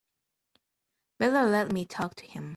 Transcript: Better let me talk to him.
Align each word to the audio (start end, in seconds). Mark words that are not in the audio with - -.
Better 1.19 1.43
let 1.47 1.71
me 1.71 1.85
talk 1.85 2.15
to 2.15 2.25
him. 2.25 2.47